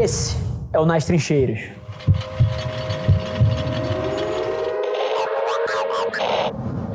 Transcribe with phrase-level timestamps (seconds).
[0.00, 0.36] Esse
[0.72, 1.58] é o Nas Trincheiras.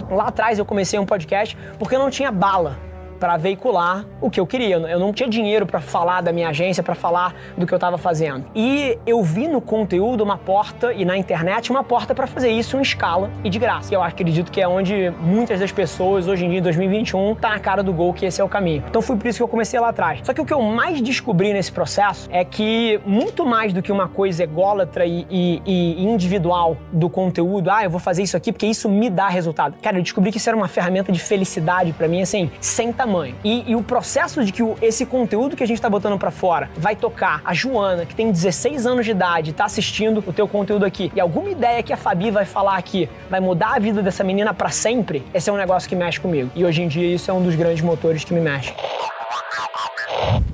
[0.10, 2.80] Lá atrás eu comecei um podcast porque não tinha bala
[3.24, 4.76] para veicular o que eu queria.
[4.76, 7.98] Eu não tinha dinheiro para falar da minha agência, para falar do que eu estava
[7.98, 8.44] fazendo.
[8.54, 12.76] E eu vi no conteúdo uma porta e na internet uma porta para fazer isso
[12.76, 13.94] em escala e de graça.
[13.94, 17.52] E eu acredito que é onde muitas das pessoas hoje em dia, em 2021, tá
[17.52, 18.84] na cara do gol que esse é o caminho.
[18.90, 20.20] Então foi por isso que eu comecei lá atrás.
[20.22, 23.90] Só que o que eu mais descobri nesse processo é que muito mais do que
[23.90, 28.52] uma coisa ególatra e, e, e individual do conteúdo, ah, eu vou fazer isso aqui
[28.52, 29.76] porque isso me dá resultado.
[29.82, 33.13] Cara, eu descobri que isso era uma ferramenta de felicidade para mim, assim, sem tamanho
[33.14, 33.36] tamanho.
[33.44, 36.32] E, e o processo de que o, esse conteúdo que a gente está botando para
[36.32, 40.48] fora vai tocar a Joana, que tem 16 anos de idade, está assistindo o teu
[40.48, 44.02] conteúdo aqui, e alguma ideia que a Fabi vai falar aqui vai mudar a vida
[44.02, 46.50] dessa menina para sempre, esse é um negócio que mexe comigo.
[46.56, 48.74] E hoje em dia isso é um dos grandes motores que me mexe.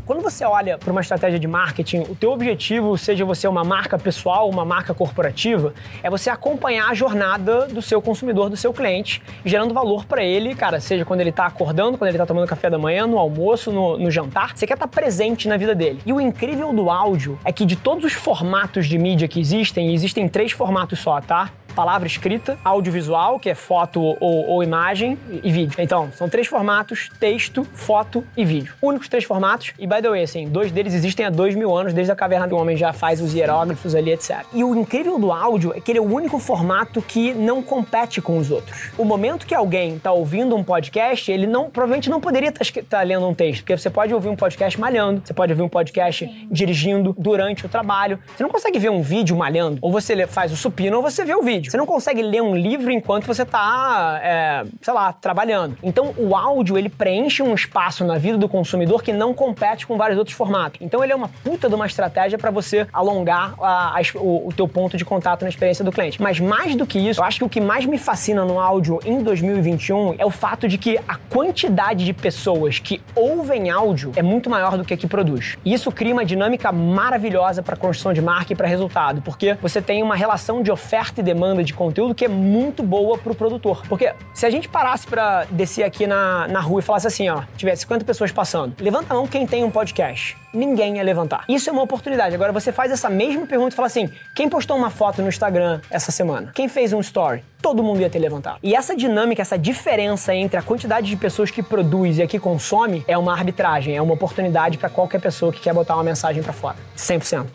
[0.09, 3.95] Quando você olha para uma estratégia de marketing, o teu objetivo, seja você uma marca
[3.95, 9.21] pessoal uma marca corporativa, é você acompanhar a jornada do seu consumidor, do seu cliente,
[9.45, 12.71] gerando valor para ele, cara, seja quando ele está acordando, quando ele está tomando café
[12.71, 16.01] da manhã, no almoço, no, no jantar, você quer estar tá presente na vida dele.
[16.03, 19.93] E o incrível do áudio é que de todos os formatos de mídia que existem,
[19.93, 21.51] existem três formatos só, tá?
[21.79, 25.77] Palavra escrita, audiovisual, que é foto ou, ou, imagem, e vídeo.
[25.79, 28.73] Então, são três formatos: texto, foto e vídeo.
[28.81, 29.71] Únicos três formatos.
[29.79, 32.45] E by the way, assim, dois deles existem há dois mil anos, desde a caverna
[32.45, 34.43] do homem já faz os hieróglifos ali, etc.
[34.53, 38.21] E o incrível do áudio é que ele é o único formato que não compete
[38.21, 38.91] com os outros.
[38.97, 42.97] O momento que alguém está ouvindo um podcast, ele não provavelmente não poderia estar tá,
[42.97, 45.69] tá lendo um texto, porque você pode ouvir um podcast malhando, você pode ouvir um
[45.69, 46.47] podcast Sim.
[46.51, 48.19] dirigindo durante o trabalho.
[48.35, 51.33] Você não consegue ver um vídeo malhando, ou você faz o supino ou você vê
[51.35, 51.68] o vídeo vídeo.
[51.69, 55.77] Você não consegue ler um livro enquanto você está, é, sei lá, trabalhando.
[55.83, 59.95] Então, o áudio, ele preenche um espaço na vida do consumidor que não compete com
[59.95, 60.81] vários outros formatos.
[60.81, 64.53] Então, ele é uma puta de uma estratégia para você alongar a, a, o, o
[64.53, 66.19] teu ponto de contato na experiência do cliente.
[66.19, 68.99] Mas mais do que isso, eu acho que o que mais me fascina no áudio
[69.05, 74.23] em 2021 é o fato de que a quantidade de pessoas que ouvem áudio é
[74.23, 75.55] muito maior do que a que produz.
[75.63, 79.81] E isso cria uma dinâmica maravilhosa para construção de marca e para resultado, porque você
[79.81, 83.35] tem uma relação de oferta e demanda demanda de conteúdo que é muito boa pro
[83.35, 83.83] produtor.
[83.87, 87.43] Porque se a gente parasse para descer aqui na, na rua e falasse assim, ó,
[87.57, 90.37] tivesse 50 pessoas passando, levanta a mão quem tem um podcast.
[90.53, 91.43] Ninguém ia levantar.
[91.47, 92.33] Isso é uma oportunidade.
[92.33, 95.79] Agora você faz essa mesma pergunta e fala assim: quem postou uma foto no Instagram
[95.91, 96.51] essa semana?
[96.55, 97.43] Quem fez um story?
[97.61, 98.57] Todo mundo ia ter levantado.
[98.63, 102.39] E essa dinâmica, essa diferença entre a quantidade de pessoas que produz e a que
[102.39, 106.41] consome é uma arbitragem, é uma oportunidade para qualquer pessoa que quer botar uma mensagem
[106.41, 106.77] para fora.
[106.97, 107.45] 100%.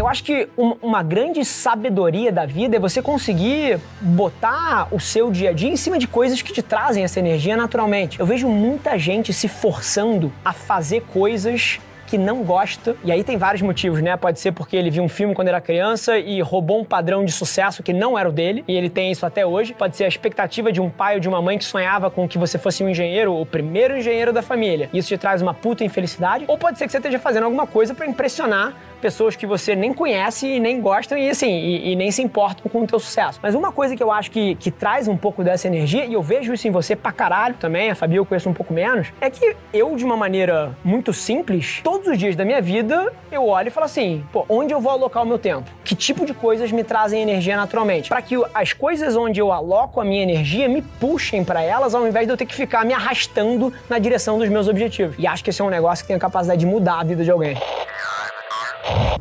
[0.00, 5.50] Eu acho que uma grande sabedoria da vida é você conseguir botar o seu dia
[5.50, 8.18] a dia em cima de coisas que te trazem essa energia naturalmente.
[8.18, 12.96] Eu vejo muita gente se forçando a fazer coisas que não gosta.
[13.04, 14.16] E aí tem vários motivos, né?
[14.16, 17.30] Pode ser porque ele viu um filme quando era criança e roubou um padrão de
[17.30, 19.72] sucesso que não era o dele, e ele tem isso até hoje.
[19.72, 22.36] Pode ser a expectativa de um pai ou de uma mãe que sonhava com que
[22.36, 24.90] você fosse um engenheiro, o primeiro engenheiro da família.
[24.92, 26.46] Isso te traz uma puta infelicidade.
[26.48, 29.92] Ou pode ser que você esteja fazendo alguma coisa para impressionar pessoas que você nem
[29.92, 33.40] conhece e nem gostam e assim, e, e, nem se importam com o teu sucesso.
[33.42, 36.22] Mas uma coisa que eu acho que, que traz um pouco dessa energia, e eu
[36.22, 39.30] vejo isso em você pra caralho também, a Fabi eu conheço um pouco menos, é
[39.30, 43.68] que eu, de uma maneira muito simples, todos os dias da minha vida, eu olho
[43.68, 45.70] e falo assim, pô, onde eu vou alocar o meu tempo?
[45.84, 48.08] Que tipo de coisas me trazem energia naturalmente?
[48.08, 52.06] Para que as coisas onde eu aloco a minha energia me puxem para elas, ao
[52.06, 55.16] invés de eu ter que ficar me arrastando na direção dos meus objetivos.
[55.18, 57.24] E acho que esse é um negócio que tem a capacidade de mudar a vida
[57.24, 57.56] de alguém.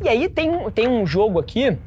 [0.01, 1.77] E aí tem, tem um jogo aqui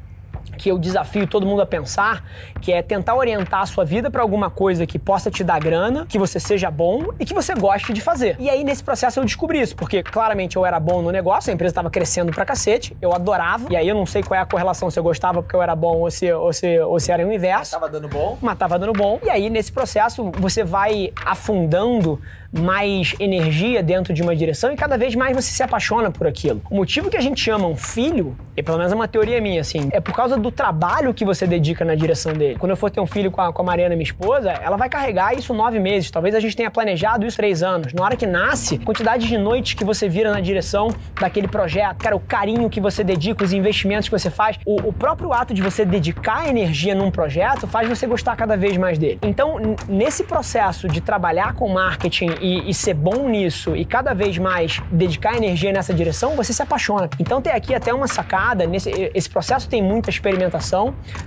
[0.63, 2.23] que eu desafio todo mundo a pensar,
[2.61, 6.05] que é tentar orientar a sua vida para alguma coisa que possa te dar grana,
[6.07, 8.37] que você seja bom e que você goste de fazer.
[8.39, 11.53] E aí nesse processo eu descobri isso, porque claramente eu era bom no negócio, a
[11.53, 14.45] empresa estava crescendo pra cacete, eu adorava, e aí eu não sei qual é a
[14.45, 17.27] correlação se eu gostava porque eu era bom ou se, ou se, ou se era
[17.27, 17.59] o inverso.
[17.59, 18.37] Mas tava dando bom.
[18.41, 19.19] Mas tava dando bom.
[19.21, 22.21] E aí nesse processo você vai afundando
[22.53, 26.61] mais energia dentro de uma direção e cada vez mais você se apaixona por aquilo.
[26.69, 29.59] O motivo que a gente chama um filho, e pelo menos é uma teoria minha,
[29.59, 32.57] assim, é por causa do trabalho que você dedica na direção dele.
[32.57, 34.89] Quando eu for ter um filho com a, com a Mariana, minha esposa, ela vai
[34.89, 36.09] carregar isso nove meses.
[36.09, 37.93] Talvez a gente tenha planejado isso três anos.
[37.93, 40.89] Na hora que nasce, quantidade de noites que você vira na direção
[41.19, 44.93] daquele projeto, cara, o carinho que você dedica, os investimentos que você faz, o, o
[44.93, 49.19] próprio ato de você dedicar energia num projeto faz você gostar cada vez mais dele.
[49.23, 54.37] Então, nesse processo de trabalhar com marketing e, e, ser bom nisso e cada vez
[54.37, 57.09] mais dedicar energia nessa direção, você se apaixona.
[57.19, 60.42] Então tem aqui até uma sacada, nesse, esse processo tem muita experimentação,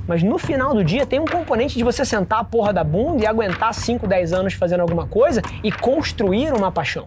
[0.06, 3.24] mas no final do dia tem um componente de você sentar a porra da bunda
[3.24, 7.06] e aguentar 5, 10 anos fazendo alguma coisa e construir uma paixão.